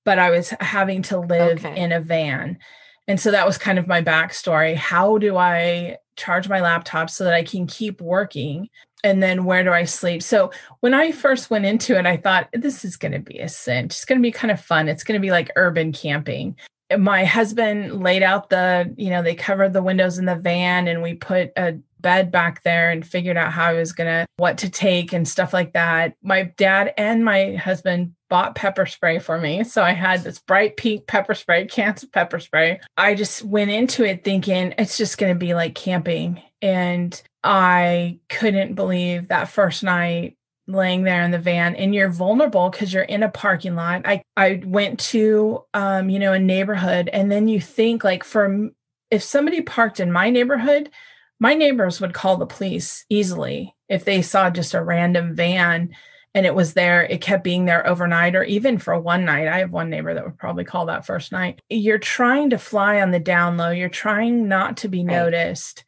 but 0.06 0.20
I 0.20 0.30
was 0.30 0.52
having 0.62 1.02
to 1.04 1.20
live 1.20 1.66
okay. 1.66 1.78
in 1.78 1.92
a 1.92 2.00
van. 2.00 2.60
And 3.08 3.20
so 3.20 3.32
that 3.32 3.46
was 3.46 3.58
kind 3.58 3.78
of 3.78 3.88
my 3.88 4.02
backstory. 4.02 4.76
How 4.76 5.18
do 5.18 5.36
I 5.36 5.98
charge 6.16 6.48
my 6.48 6.62
laptop 6.62 7.10
so 7.10 7.26
that 7.26 7.34
I 7.34 7.44
can 7.44 7.68
keep 7.68 8.00
working? 8.00 8.70
And 9.04 9.22
then 9.22 9.44
where 9.44 9.64
do 9.64 9.72
I 9.72 9.84
sleep? 9.84 10.24
So 10.24 10.52
when 10.80 10.94
I 10.94 11.12
first 11.12 11.50
went 11.50 11.66
into 11.66 11.98
it, 11.98 12.06
I 12.06 12.18
thought 12.18 12.50
this 12.54 12.86
is 12.86 12.98
going 12.98 13.12
to 13.12 13.20
be 13.20 13.40
a 13.40 13.50
cinch. 13.50 13.92
It's 13.94 14.06
going 14.06 14.20
to 14.20 14.24
be 14.24 14.32
kind 14.32 14.52
of 14.52 14.62
fun. 14.62 14.88
It's 14.88 15.04
going 15.04 15.20
to 15.20 15.26
be 15.26 15.32
like 15.32 15.52
urban 15.56 15.92
camping. 15.92 16.56
My 16.98 17.26
husband 17.26 18.02
laid 18.02 18.24
out 18.24 18.50
the, 18.50 18.94
you 18.98 19.10
know, 19.10 19.22
they 19.22 19.36
covered 19.36 19.74
the 19.74 19.84
windows 19.84 20.18
in 20.18 20.26
the 20.26 20.36
van 20.36 20.88
and 20.88 21.02
we 21.02 21.16
put 21.16 21.52
a 21.56 21.78
bed 22.06 22.30
back 22.30 22.62
there 22.62 22.92
and 22.92 23.04
figured 23.04 23.36
out 23.36 23.52
how 23.52 23.66
I 23.66 23.74
was 23.74 23.92
going 23.92 24.06
to, 24.08 24.28
what 24.38 24.60
to 24.60 24.70
take 24.70 25.12
and 25.12 25.28
stuff 25.28 25.54
like 25.54 25.74
that. 25.74 26.14
My 26.22 26.54
dad 26.56 26.94
and 27.00 27.26
my 27.26 27.56
husband 27.56 28.14
bought 28.30 28.54
pepper 28.54 28.86
spray 28.86 29.18
for 29.18 29.40
me. 29.40 29.64
So 29.64 29.82
I 29.82 29.94
had 29.94 30.24
this 30.24 30.38
bright 30.38 30.78
pink 30.78 31.08
pepper 31.08 31.34
spray, 31.34 31.66
cans 31.66 32.04
of 32.04 32.12
pepper 32.12 32.40
spray. 32.40 32.80
I 32.96 33.16
just 33.16 33.42
went 33.42 33.72
into 33.72 34.04
it 34.04 34.24
thinking 34.24 34.76
it's 34.78 34.98
just 34.98 35.18
going 35.18 35.34
to 35.34 35.40
be 35.40 35.56
like 35.56 35.74
camping. 35.74 36.44
And 36.62 37.20
I 37.44 38.20
couldn't 38.30 38.76
believe 38.76 39.30
that 39.30 39.50
first 39.50 39.82
night 39.82 40.38
laying 40.68 41.06
there 41.06 41.24
in 41.24 41.32
the 41.32 41.40
van 41.40 41.76
and 41.76 41.96
you're 41.96 42.10
vulnerable 42.10 42.70
because 42.70 42.94
you're 42.94 43.02
in 43.02 43.24
a 43.24 43.30
parking 43.30 43.74
lot. 43.74 44.04
I, 44.06 44.22
I 44.38 44.62
went 44.64 45.00
to, 45.12 45.64
um, 45.74 46.12
you 46.12 46.20
know, 46.20 46.34
a 46.34 46.40
neighborhood 46.40 47.10
and 47.12 47.32
then 47.32 47.48
you 47.48 47.60
think 47.60 48.04
like 48.04 48.24
for, 48.24 48.70
if 49.10 49.24
somebody 49.24 49.62
parked 49.62 50.00
in 50.00 50.12
my 50.12 50.30
neighborhood, 50.30 50.92
my 51.40 51.54
neighbors 51.54 52.00
would 52.00 52.14
call 52.14 52.38
the 52.38 52.46
police 52.46 53.06
easily 53.10 53.76
if 53.90 54.06
they 54.06 54.22
saw 54.22 54.50
just 54.50 54.74
a 54.74 54.84
random 54.84 55.36
van 55.36 55.96
and 56.34 56.46
it 56.46 56.54
was 56.54 56.74
there 56.74 57.04
it 57.04 57.22
kept 57.22 57.44
being 57.44 57.66
there 57.66 57.88
overnight 57.88 58.36
or 58.36 58.44
even 58.44 58.78
for 58.78 59.00
one 59.00 59.26
night. 59.26 59.48
I 59.48 59.60
have 59.60 59.72
one 59.72 59.90
neighbor 59.90 60.14
that 60.14 60.24
would 60.24 60.38
probably 60.38 60.66
call 60.66 60.88
that 60.88 61.06
first 61.06 61.32
night. 61.32 61.62
You're 61.70 61.98
trying 61.98 62.50
to 62.52 62.58
fly 62.58 63.02
on 63.02 63.12
the 63.12 63.20
down 63.20 63.58
low 63.58 63.70
you're 63.70 63.90
trying 63.90 64.48
not 64.48 64.78
to 64.78 64.88
be 64.88 65.00
right. 65.00 65.16
noticed 65.16 65.86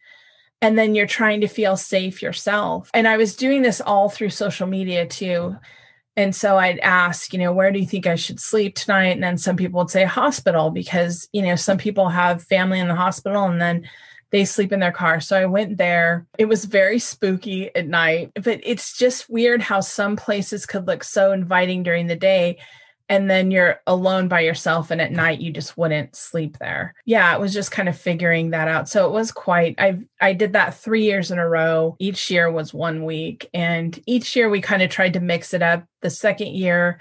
and 0.62 0.78
then 0.78 0.96
you're 0.96 1.06
trying 1.06 1.42
to 1.42 1.48
feel 1.48 1.78
safe 1.78 2.22
yourself. 2.22 2.90
And 2.94 3.08
i 3.08 3.18
was 3.18 3.36
doing 3.36 3.62
this 3.62 3.82
all 3.82 4.10
through 4.10 4.30
social 4.30 4.68
media 4.68 5.06
too. 5.06 5.56
And 6.16 6.36
so 6.36 6.58
i'd 6.58 6.80
ask 6.80 7.32
you 7.32 7.40
know 7.40 7.54
where 7.54 7.72
do 7.72 7.80
you 7.80 7.86
think 7.86 8.08
i 8.08 8.16
should 8.16 8.40
sleep 8.40 8.76
tonight? 8.76 9.12
And 9.12 9.24
then 9.24 9.38
some 9.38 9.56
people 9.56 9.80
would 9.80 9.90
say 9.90 10.04
hospital 10.04 10.72
because 10.72 11.28
you 11.32 11.42
know 11.42 11.56
some 11.56 11.78
people 11.78 12.10
have 12.10 12.44
family 12.44 12.80
in 12.80 12.88
the 12.88 12.96
hospital 12.96 13.46
and 13.46 13.62
then 13.62 13.88
they 14.32 14.46
sleep 14.46 14.72
in 14.72 14.80
their 14.80 14.92
car. 14.92 15.20
So 15.20 15.38
I 15.38 15.46
went 15.46 15.78
there. 15.78 16.26
It 16.38 16.46
was 16.46 16.66
very 16.66 17.00
spooky 17.00 17.74
at 17.76 17.88
night, 17.88 18.32
but 18.36 18.60
it's 18.64 18.98
just 18.98 19.30
weird 19.30 19.62
how 19.62 19.80
some 19.80 20.16
places 20.16 20.66
could 20.66 20.88
look 20.88 21.04
so 21.04 21.32
inviting 21.32 21.84
during 21.84 22.08
the 22.08 22.16
day 22.16 22.58
and 23.10 23.30
then 23.30 23.52
you're 23.52 23.80
alone 23.88 24.28
by 24.28 24.42
yourself 24.42 24.92
and 24.92 25.00
at 25.00 25.12
night 25.12 25.40
you 25.40 25.52
just 25.52 25.78
wouldn't 25.78 26.16
sleep 26.16 26.58
there. 26.58 26.94
Yeah, 27.06 27.34
it 27.34 27.40
was 27.40 27.54
just 27.54 27.72
kind 27.72 27.88
of 27.88 27.98
figuring 27.98 28.50
that 28.50 28.68
out. 28.68 28.90
So 28.90 29.06
it 29.06 29.12
was 29.12 29.32
quite 29.32 29.76
I 29.78 30.00
I 30.20 30.34
did 30.34 30.54
that 30.54 30.78
3 30.78 31.04
years 31.04 31.32
in 31.32 31.40
a 31.40 31.48
row. 31.48 31.96
Each 32.00 32.30
year 32.30 32.52
was 32.52 32.74
1 32.74 33.06
week 33.06 33.50
and 33.54 33.98
each 34.06 34.36
year 34.36 34.50
we 34.50 34.60
kind 34.62 34.82
of 34.82 34.90
tried 34.90 35.14
to 35.14 35.20
mix 35.22 35.54
it 35.54 35.62
up. 35.62 35.86
The 36.02 36.10
second 36.10 36.50
year 36.50 37.00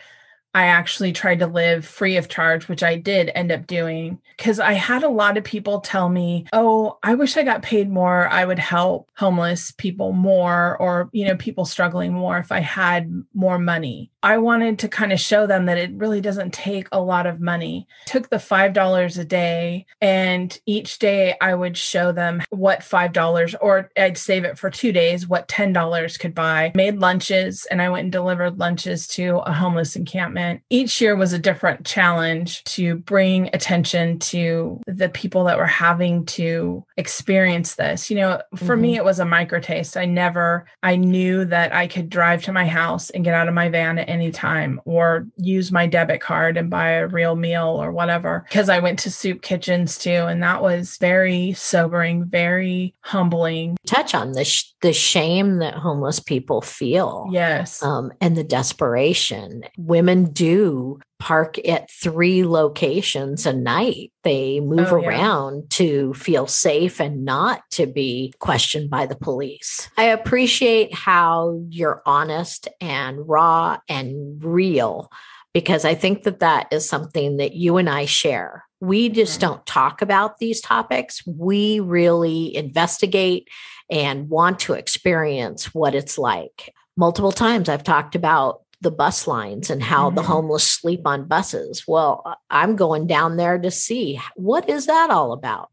I 0.56 0.68
actually 0.68 1.12
tried 1.12 1.40
to 1.40 1.46
live 1.46 1.84
free 1.84 2.16
of 2.16 2.30
charge, 2.30 2.66
which 2.66 2.82
I 2.82 2.96
did 2.96 3.30
end 3.34 3.52
up 3.52 3.66
doing 3.66 4.18
because 4.38 4.58
I 4.58 4.72
had 4.72 5.02
a 5.02 5.08
lot 5.10 5.36
of 5.36 5.44
people 5.44 5.82
tell 5.82 6.08
me, 6.08 6.46
Oh, 6.50 6.96
I 7.02 7.14
wish 7.14 7.36
I 7.36 7.42
got 7.42 7.60
paid 7.60 7.90
more. 7.90 8.26
I 8.26 8.46
would 8.46 8.58
help 8.58 9.10
homeless 9.18 9.72
people 9.72 10.14
more 10.14 10.78
or, 10.78 11.10
you 11.12 11.26
know, 11.26 11.36
people 11.36 11.66
struggling 11.66 12.14
more 12.14 12.38
if 12.38 12.50
I 12.50 12.60
had 12.60 13.12
more 13.34 13.58
money. 13.58 14.10
I 14.26 14.38
wanted 14.38 14.80
to 14.80 14.88
kind 14.88 15.12
of 15.12 15.20
show 15.20 15.46
them 15.46 15.66
that 15.66 15.78
it 15.78 15.92
really 15.94 16.20
doesn't 16.20 16.52
take 16.52 16.88
a 16.90 17.00
lot 17.00 17.26
of 17.26 17.40
money. 17.40 17.86
took 18.06 18.28
the 18.28 18.38
$5 18.38 19.18
a 19.18 19.24
day 19.24 19.86
and 20.00 20.58
each 20.66 20.98
day 20.98 21.36
I 21.40 21.54
would 21.54 21.76
show 21.76 22.10
them 22.10 22.42
what 22.50 22.80
$5 22.80 23.54
or 23.60 23.88
I'd 23.96 24.18
save 24.18 24.44
it 24.44 24.58
for 24.58 24.68
2 24.68 24.90
days 24.90 25.28
what 25.28 25.46
$10 25.46 26.18
could 26.18 26.34
buy. 26.34 26.72
Made 26.74 26.98
lunches 26.98 27.68
and 27.70 27.80
I 27.80 27.88
went 27.88 28.02
and 28.02 28.12
delivered 28.12 28.58
lunches 28.58 29.06
to 29.08 29.38
a 29.46 29.52
homeless 29.52 29.94
encampment. 29.94 30.60
Each 30.70 31.00
year 31.00 31.14
was 31.14 31.32
a 31.32 31.38
different 31.38 31.86
challenge 31.86 32.64
to 32.64 32.96
bring 32.96 33.48
attention 33.52 34.18
to 34.18 34.80
the 34.88 35.08
people 35.08 35.44
that 35.44 35.56
were 35.56 35.66
having 35.66 36.26
to 36.26 36.84
experience 36.96 37.76
this. 37.76 38.10
You 38.10 38.16
know, 38.16 38.42
for 38.56 38.74
mm-hmm. 38.74 38.82
me 38.82 38.96
it 38.96 39.04
was 39.04 39.20
a 39.20 39.24
micro 39.24 39.60
taste. 39.60 39.96
I 39.96 40.04
never 40.04 40.66
I 40.82 40.96
knew 40.96 41.44
that 41.44 41.72
I 41.72 41.86
could 41.86 42.10
drive 42.10 42.42
to 42.46 42.52
my 42.52 42.66
house 42.66 43.10
and 43.10 43.22
get 43.22 43.34
out 43.34 43.46
of 43.46 43.54
my 43.54 43.68
van 43.68 44.00
at 44.00 44.15
anytime 44.16 44.80
or 44.86 45.26
use 45.36 45.70
my 45.70 45.86
debit 45.86 46.22
card 46.22 46.56
and 46.56 46.70
buy 46.70 46.92
a 46.92 47.06
real 47.06 47.36
meal 47.36 47.66
or 47.66 47.92
whatever 47.92 48.44
because 48.48 48.70
I 48.70 48.78
went 48.78 48.98
to 49.00 49.10
soup 49.10 49.42
kitchens 49.42 49.98
too 49.98 50.10
and 50.10 50.42
that 50.42 50.62
was 50.62 50.96
very 50.96 51.52
sobering, 51.52 52.24
very 52.24 52.94
humbling. 53.02 53.76
Touch 53.86 54.14
on 54.14 54.32
the 54.32 54.44
sh- 54.44 54.72
the 54.80 54.94
shame 54.94 55.58
that 55.58 55.74
homeless 55.74 56.18
people 56.18 56.62
feel. 56.62 57.28
Yes. 57.30 57.82
Um, 57.82 58.12
and 58.20 58.36
the 58.36 58.44
desperation. 58.44 59.64
Women 59.76 60.32
do 60.32 60.98
park 61.18 61.58
at 61.68 61.90
three 61.90 62.44
locations 62.44 63.46
a 63.46 63.52
night. 63.52 64.12
They 64.22 64.60
move 64.60 64.92
oh, 64.92 65.00
yeah. 65.00 65.08
around 65.08 65.70
to 65.70 66.14
feel 66.14 66.46
safe 66.46 67.00
and 67.00 67.24
not 67.24 67.62
to 67.72 67.86
be 67.86 68.34
questioned 68.38 68.90
by 68.90 69.06
the 69.06 69.16
police. 69.16 69.88
I 69.96 70.04
appreciate 70.04 70.94
how 70.94 71.60
you're 71.70 72.02
honest 72.06 72.68
and 72.80 73.26
raw 73.28 73.78
and 73.88 74.42
real 74.44 75.10
because 75.56 75.86
I 75.86 75.94
think 75.94 76.24
that 76.24 76.40
that 76.40 76.66
is 76.70 76.86
something 76.86 77.38
that 77.38 77.54
you 77.54 77.78
and 77.78 77.88
I 77.88 78.04
share. 78.04 78.66
We 78.80 79.08
just 79.08 79.40
mm-hmm. 79.40 79.48
don't 79.48 79.66
talk 79.66 80.02
about 80.02 80.36
these 80.36 80.60
topics. 80.60 81.26
We 81.26 81.80
really 81.80 82.54
investigate 82.54 83.48
and 83.90 84.28
want 84.28 84.58
to 84.60 84.74
experience 84.74 85.74
what 85.74 85.94
it's 85.94 86.18
like. 86.18 86.74
Multiple 86.98 87.32
times 87.32 87.70
I've 87.70 87.84
talked 87.84 88.14
about 88.14 88.65
the 88.80 88.90
bus 88.90 89.26
lines 89.26 89.70
and 89.70 89.82
how 89.82 90.06
mm-hmm. 90.06 90.16
the 90.16 90.22
homeless 90.22 90.70
sleep 90.70 91.06
on 91.06 91.26
buses. 91.26 91.84
Well, 91.88 92.36
I'm 92.50 92.76
going 92.76 93.06
down 93.06 93.36
there 93.36 93.58
to 93.58 93.70
see 93.70 94.20
what 94.34 94.68
is 94.68 94.86
that 94.86 95.10
all 95.10 95.32
about? 95.32 95.70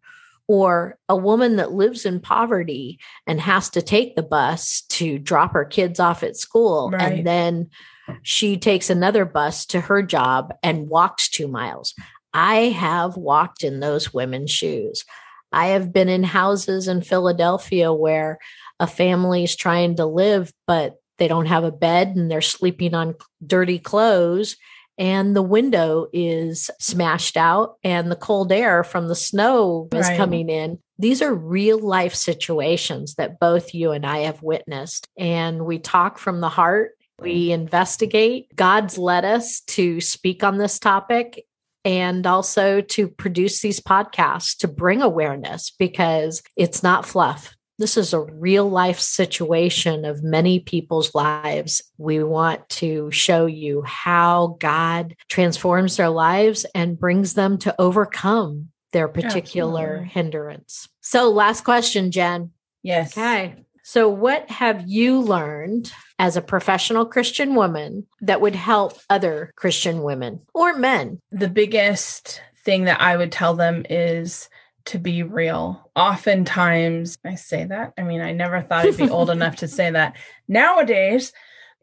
Or 0.47 0.97
a 1.07 1.15
woman 1.15 1.55
that 1.57 1.71
lives 1.71 2.05
in 2.05 2.19
poverty 2.19 2.99
and 3.27 3.39
has 3.39 3.69
to 3.71 3.81
take 3.81 4.15
the 4.15 4.23
bus 4.23 4.83
to 4.89 5.17
drop 5.17 5.53
her 5.53 5.65
kids 5.65 5.99
off 5.99 6.23
at 6.23 6.37
school 6.37 6.91
right. 6.91 7.13
and 7.13 7.27
then 7.27 7.69
she 8.21 8.57
takes 8.57 8.89
another 8.89 9.23
bus 9.23 9.65
to 9.67 9.79
her 9.79 10.03
job 10.03 10.53
and 10.61 10.89
walks 10.89 11.29
2 11.29 11.47
miles. 11.47 11.93
I 12.33 12.55
have 12.69 13.15
walked 13.15 13.63
in 13.63 13.79
those 13.79 14.13
women's 14.13 14.51
shoes. 14.51 15.05
I 15.53 15.67
have 15.67 15.93
been 15.93 16.09
in 16.09 16.23
houses 16.23 16.87
in 16.87 17.01
Philadelphia 17.01 17.93
where 17.93 18.39
a 18.79 18.87
family 18.87 19.43
is 19.43 19.55
trying 19.55 19.95
to 19.97 20.05
live, 20.05 20.51
but 20.67 20.95
they 21.23 21.29
don't 21.29 21.45
have 21.45 21.63
a 21.63 21.71
bed 21.71 22.17
and 22.17 22.29
they're 22.29 22.41
sleeping 22.41 22.93
on 22.93 23.15
dirty 23.47 23.79
clothes 23.79 24.57
and 24.97 25.33
the 25.33 25.41
window 25.41 26.07
is 26.11 26.69
smashed 26.81 27.37
out 27.37 27.77
and 27.81 28.11
the 28.11 28.17
cold 28.17 28.51
air 28.51 28.83
from 28.83 29.07
the 29.07 29.15
snow 29.15 29.87
is 29.93 30.05
right. 30.05 30.17
coming 30.17 30.49
in. 30.49 30.79
These 30.99 31.21
are 31.21 31.33
real 31.33 31.79
life 31.79 32.13
situations 32.13 33.15
that 33.15 33.39
both 33.39 33.73
you 33.73 33.91
and 33.91 34.05
I 34.05 34.19
have 34.19 34.43
witnessed. 34.43 35.07
And 35.17 35.65
we 35.65 35.79
talk 35.79 36.17
from 36.17 36.41
the 36.41 36.49
heart, 36.49 36.91
we 37.19 37.53
investigate. 37.53 38.53
God's 38.53 38.97
led 38.97 39.23
us 39.23 39.61
to 39.61 40.01
speak 40.01 40.43
on 40.43 40.57
this 40.57 40.77
topic 40.77 41.45
and 41.85 42.27
also 42.27 42.81
to 42.81 43.07
produce 43.07 43.61
these 43.61 43.79
podcasts 43.79 44.57
to 44.57 44.67
bring 44.67 45.01
awareness 45.01 45.71
because 45.71 46.43
it's 46.57 46.83
not 46.83 47.05
fluff. 47.05 47.55
This 47.79 47.97
is 47.97 48.13
a 48.13 48.21
real 48.21 48.69
life 48.69 48.99
situation 48.99 50.05
of 50.05 50.23
many 50.23 50.59
people's 50.59 51.15
lives. 51.15 51.81
We 51.97 52.23
want 52.23 52.67
to 52.69 53.09
show 53.11 53.45
you 53.47 53.81
how 53.81 54.57
God 54.59 55.15
transforms 55.27 55.97
their 55.97 56.09
lives 56.09 56.65
and 56.75 56.99
brings 56.99 57.33
them 57.33 57.57
to 57.59 57.75
overcome 57.79 58.69
their 58.91 59.07
particular 59.07 59.81
Absolutely. 59.81 60.09
hindrance. 60.09 60.87
So, 61.01 61.29
last 61.31 61.63
question, 61.63 62.11
Jen. 62.11 62.51
Yes. 62.83 63.17
Okay. 63.17 63.55
So, 63.83 64.07
what 64.07 64.49
have 64.49 64.87
you 64.87 65.19
learned 65.19 65.91
as 66.17 66.37
a 66.37 66.41
professional 66.41 67.05
Christian 67.05 67.53
woman 67.55 68.07
that 68.21 68.39
would 68.39 68.55
help 68.55 68.99
other 69.09 69.51
Christian 69.57 70.03
women 70.03 70.41
or 70.53 70.77
men? 70.77 71.19
The 71.31 71.49
biggest 71.49 72.41
thing 72.63 72.85
that 72.85 73.01
I 73.01 73.17
would 73.17 73.31
tell 73.31 73.55
them 73.55 73.85
is 73.89 74.47
to 74.85 74.99
be 74.99 75.23
real. 75.23 75.89
Oftentimes, 75.95 77.17
I 77.25 77.35
say 77.35 77.65
that. 77.65 77.93
I 77.97 78.03
mean, 78.03 78.21
I 78.21 78.31
never 78.31 78.61
thought 78.61 78.85
I'd 78.85 78.97
be 78.97 79.09
old 79.09 79.29
enough 79.29 79.57
to 79.57 79.67
say 79.67 79.91
that. 79.91 80.17
Nowadays, 80.47 81.33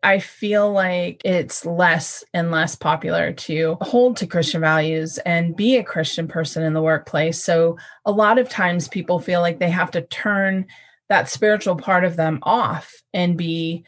I 0.03 0.19
feel 0.19 0.73
like 0.73 1.21
it's 1.25 1.67
less 1.67 2.25
and 2.33 2.51
less 2.51 2.75
popular 2.75 3.33
to 3.33 3.77
hold 3.83 4.17
to 4.19 4.27
Christian 4.27 4.61
values 4.61 5.19
and 5.19 5.57
be 5.57 5.77
a 5.77 5.85
Christian 5.85 6.27
person 6.27 6.63
in 6.63 6.73
the 6.73 6.83
workplace. 6.83 7.43
So, 7.43 7.77
a 8.05 8.13
lot 8.13 8.39
of 8.39 8.49
times 8.49 8.89
people 8.89 9.21
feel 9.21 9.41
like 9.41 9.59
they 9.59 9.71
have 9.71 9.91
to 9.93 10.03
turn 10.03 10.67
that 11.09 11.29
spiritual 11.29 11.77
part 11.77 12.05
of 12.05 12.17
them 12.17 12.39
off 12.43 13.03
and 13.13 13.37
be, 13.37 13.85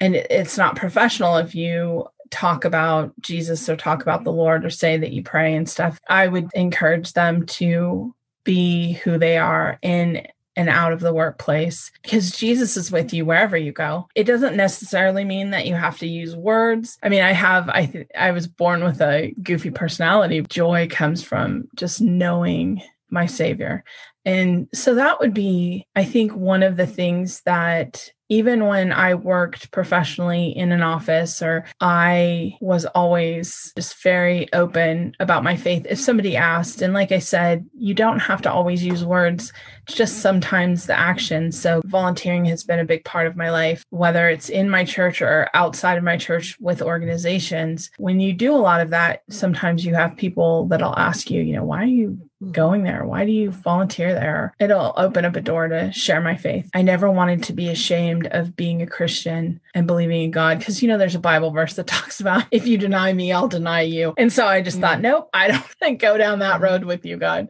and 0.00 0.14
it's 0.14 0.58
not 0.58 0.76
professional 0.76 1.38
if 1.38 1.54
you 1.54 2.06
talk 2.30 2.64
about 2.64 3.12
Jesus 3.20 3.68
or 3.68 3.76
talk 3.76 4.02
about 4.02 4.22
the 4.22 4.32
Lord 4.32 4.64
or 4.64 4.70
say 4.70 4.98
that 4.98 5.12
you 5.12 5.22
pray 5.22 5.54
and 5.54 5.68
stuff. 5.68 5.98
I 6.08 6.28
would 6.28 6.50
encourage 6.54 7.14
them 7.14 7.46
to 7.46 8.14
be 8.48 8.94
who 9.04 9.18
they 9.18 9.36
are 9.36 9.78
in 9.82 10.26
and 10.56 10.70
out 10.70 10.94
of 10.94 11.00
the 11.00 11.12
workplace 11.12 11.92
because 12.02 12.30
Jesus 12.30 12.78
is 12.78 12.90
with 12.90 13.12
you 13.12 13.26
wherever 13.26 13.58
you 13.58 13.72
go. 13.72 14.08
It 14.14 14.24
doesn't 14.24 14.56
necessarily 14.56 15.22
mean 15.22 15.50
that 15.50 15.66
you 15.66 15.74
have 15.74 15.98
to 15.98 16.08
use 16.08 16.34
words. 16.34 16.96
I 17.02 17.10
mean, 17.10 17.22
I 17.22 17.32
have 17.32 17.68
I 17.68 17.84
th- 17.84 18.08
I 18.16 18.30
was 18.30 18.46
born 18.46 18.82
with 18.82 19.02
a 19.02 19.34
goofy 19.42 19.70
personality. 19.70 20.40
Joy 20.40 20.88
comes 20.90 21.22
from 21.22 21.68
just 21.76 22.00
knowing 22.00 22.80
my 23.10 23.26
savior. 23.26 23.84
And 24.24 24.66
so 24.72 24.94
that 24.94 25.20
would 25.20 25.34
be, 25.34 25.86
I 25.94 26.04
think, 26.04 26.34
one 26.34 26.62
of 26.62 26.78
the 26.78 26.86
things 26.86 27.42
that 27.44 28.10
even 28.28 28.66
when 28.66 28.92
I 28.92 29.14
worked 29.14 29.70
professionally 29.70 30.48
in 30.56 30.72
an 30.72 30.82
office 30.82 31.42
or 31.42 31.64
I 31.80 32.56
was 32.60 32.84
always 32.86 33.72
just 33.76 34.02
very 34.02 34.52
open 34.52 35.14
about 35.20 35.44
my 35.44 35.56
faith, 35.56 35.86
if 35.88 35.98
somebody 35.98 36.36
asked, 36.36 36.82
and 36.82 36.92
like 36.92 37.12
I 37.12 37.18
said, 37.18 37.66
you 37.76 37.94
don't 37.94 38.18
have 38.18 38.42
to 38.42 38.52
always 38.52 38.84
use 38.84 39.04
words, 39.04 39.52
it's 39.86 39.96
just 39.96 40.18
sometimes 40.18 40.86
the 40.86 40.98
action. 40.98 41.52
So 41.52 41.80
volunteering 41.86 42.44
has 42.46 42.64
been 42.64 42.78
a 42.78 42.84
big 42.84 43.04
part 43.04 43.26
of 43.26 43.36
my 43.36 43.50
life, 43.50 43.84
whether 43.90 44.28
it's 44.28 44.48
in 44.48 44.68
my 44.68 44.84
church 44.84 45.22
or 45.22 45.48
outside 45.54 45.96
of 45.96 46.04
my 46.04 46.16
church 46.16 46.56
with 46.60 46.82
organizations. 46.82 47.90
When 47.96 48.20
you 48.20 48.32
do 48.32 48.54
a 48.54 48.56
lot 48.56 48.80
of 48.80 48.90
that, 48.90 49.22
sometimes 49.30 49.84
you 49.84 49.94
have 49.94 50.16
people 50.16 50.66
that'll 50.66 50.98
ask 50.98 51.30
you, 51.30 51.40
you 51.42 51.54
know, 51.54 51.64
why 51.64 51.82
are 51.82 51.86
you 51.86 52.27
going 52.52 52.84
there? 52.84 53.04
Why 53.04 53.24
do 53.24 53.32
you 53.32 53.50
volunteer 53.50 54.14
there? 54.14 54.54
It'll 54.58 54.94
open 54.96 55.24
up 55.24 55.36
a 55.36 55.40
door 55.40 55.68
to 55.68 55.92
share 55.92 56.20
my 56.20 56.36
faith. 56.36 56.70
I 56.74 56.82
never 56.82 57.10
wanted 57.10 57.44
to 57.44 57.52
be 57.52 57.68
ashamed 57.68 58.26
of 58.28 58.56
being 58.56 58.82
a 58.82 58.86
Christian 58.86 59.60
and 59.74 59.86
believing 59.86 60.22
in 60.22 60.30
God 60.30 60.58
because, 60.58 60.82
you 60.82 60.88
know, 60.88 60.98
there's 60.98 61.14
a 61.14 61.20
Bible 61.20 61.50
verse 61.50 61.74
that 61.74 61.86
talks 61.88 62.20
about 62.20 62.44
if 62.50 62.66
you 62.66 62.78
deny 62.78 63.12
me, 63.12 63.32
I'll 63.32 63.48
deny 63.48 63.82
you. 63.82 64.14
And 64.16 64.32
so 64.32 64.46
I 64.46 64.62
just 64.62 64.76
mm-hmm. 64.76 64.84
thought, 64.84 65.00
nope, 65.00 65.30
I 65.32 65.48
don't 65.48 65.60
want 65.80 66.00
to 66.00 66.06
go 66.06 66.16
down 66.16 66.40
that 66.40 66.60
road 66.60 66.84
with 66.84 67.04
you, 67.04 67.16
God. 67.16 67.48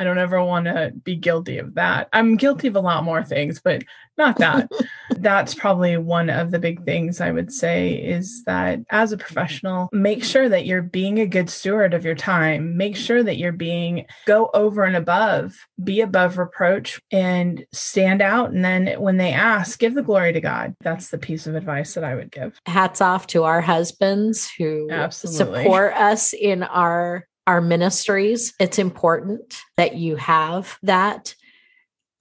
I 0.00 0.04
don't 0.04 0.16
ever 0.16 0.42
want 0.42 0.64
to 0.64 0.92
be 1.04 1.14
guilty 1.14 1.58
of 1.58 1.74
that. 1.74 2.08
I'm 2.14 2.36
guilty 2.36 2.68
of 2.68 2.74
a 2.74 2.80
lot 2.80 3.04
more 3.04 3.22
things, 3.22 3.60
but 3.60 3.84
not 4.16 4.38
that. 4.38 4.70
That's 5.10 5.54
probably 5.54 5.98
one 5.98 6.30
of 6.30 6.50
the 6.50 6.58
big 6.58 6.86
things 6.86 7.20
I 7.20 7.30
would 7.30 7.52
say 7.52 7.96
is 7.96 8.42
that 8.44 8.80
as 8.88 9.12
a 9.12 9.18
professional, 9.18 9.90
make 9.92 10.24
sure 10.24 10.48
that 10.48 10.64
you're 10.64 10.80
being 10.80 11.20
a 11.20 11.26
good 11.26 11.50
steward 11.50 11.92
of 11.92 12.06
your 12.06 12.14
time. 12.14 12.78
Make 12.78 12.96
sure 12.96 13.22
that 13.22 13.36
you're 13.36 13.52
being 13.52 14.06
go 14.26 14.48
over 14.54 14.84
and 14.84 14.96
above, 14.96 15.54
be 15.84 16.00
above 16.00 16.38
reproach 16.38 16.98
and 17.12 17.66
stand 17.70 18.22
out. 18.22 18.52
And 18.52 18.64
then 18.64 18.98
when 18.98 19.18
they 19.18 19.34
ask, 19.34 19.78
give 19.78 19.94
the 19.94 20.02
glory 20.02 20.32
to 20.32 20.40
God. 20.40 20.74
That's 20.80 21.10
the 21.10 21.18
piece 21.18 21.46
of 21.46 21.56
advice 21.56 21.92
that 21.92 22.04
I 22.04 22.14
would 22.14 22.32
give. 22.32 22.58
Hats 22.64 23.02
off 23.02 23.26
to 23.28 23.44
our 23.44 23.60
husbands 23.60 24.50
who 24.56 24.88
Absolutely. 24.90 25.64
support 25.64 25.92
us 25.92 26.32
in 26.32 26.62
our 26.62 27.26
our 27.46 27.60
ministries. 27.60 28.54
It's 28.60 28.78
important 28.78 29.62
that 29.76 29.96
you 29.96 30.16
have 30.16 30.78
that. 30.82 31.34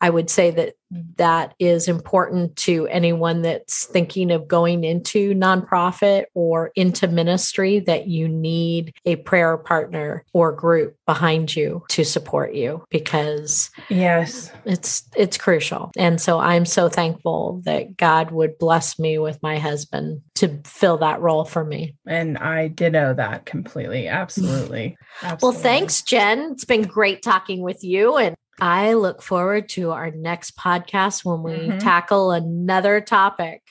I 0.02 0.10
would 0.10 0.30
say 0.30 0.52
that 0.52 0.76
that 1.18 1.54
is 1.60 1.88
important 1.88 2.56
to 2.56 2.88
anyone 2.88 3.42
that's 3.42 3.86
thinking 3.86 4.32
of 4.32 4.48
going 4.48 4.84
into 4.84 5.36
nonprofit 5.36 6.26
or 6.34 6.72
into 6.76 7.08
ministry 7.08 7.80
that 7.80 8.08
you 8.08 8.28
need 8.28 8.94
a 9.06 9.18
prayer 9.18 9.58
partner 9.58 10.24
or 10.34 10.52
group 10.52 10.96
behind 11.06 11.56
you 11.56 11.84
to 11.90 12.04
support 12.04 12.54
you 12.54 12.84
because 12.90 13.70
yes. 13.90 14.52
it's 14.66 15.08
it's 15.16 15.38
crucial. 15.38 15.92
And 15.98 16.20
so 16.20 16.40
i'm 16.40 16.66
so 16.66 16.90
thankful 16.90 17.62
that 17.66 17.98
god 17.98 18.32
would 18.32 18.58
bless 18.58 18.98
me 18.98 19.18
with 19.20 19.42
my 19.44 19.60
husband 19.60 20.22
to 20.36 20.60
fill 20.64 20.98
that 20.98 21.22
role 21.22 21.46
for 21.46 21.64
me. 21.64 21.96
And 22.08 22.38
i 22.38 22.68
ditto 22.68 23.14
that 23.16 23.46
completely. 23.46 24.08
Absolutely, 24.08 24.98
absolutely. 25.22 25.38
well 25.42 25.52
thanks 25.52 26.02
jen. 26.02 26.54
It's 26.54 26.66
been 26.66 26.84
great 26.84 27.22
talking 27.22 27.62
with 27.62 27.84
you 27.84 28.18
and 28.18 28.36
I 28.62 28.94
look 28.94 29.22
forward 29.22 29.70
to 29.70 29.92
our 29.92 30.12
next 30.12 30.58
podcast 30.58 31.24
when 31.24 31.44
we 31.44 31.52
mm-hmm. 31.52 31.78
tackle 31.80 32.32
another 32.32 33.00
topic. 33.00 33.64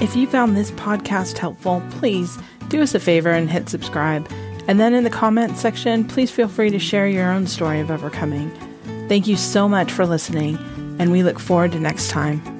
If 0.00 0.16
you 0.16 0.26
found 0.26 0.56
this 0.56 0.70
podcast 0.72 1.36
helpful, 1.36 1.82
please 1.90 2.38
do 2.68 2.80
us 2.80 2.94
a 2.94 3.00
favor 3.00 3.30
and 3.30 3.50
hit 3.50 3.68
subscribe. 3.68 4.26
And 4.66 4.80
then 4.80 4.94
in 4.94 5.04
the 5.04 5.10
comments 5.10 5.60
section, 5.60 6.04
please 6.04 6.30
feel 6.30 6.48
free 6.48 6.70
to 6.70 6.78
share 6.78 7.06
your 7.06 7.30
own 7.30 7.46
story 7.46 7.80
of 7.80 7.90
overcoming. 7.90 8.50
Thank 9.08 9.26
you 9.26 9.36
so 9.36 9.68
much 9.68 9.90
for 9.90 10.06
listening, 10.06 10.56
and 10.98 11.10
we 11.10 11.22
look 11.22 11.38
forward 11.38 11.72
to 11.72 11.80
next 11.80 12.08
time. 12.08 12.59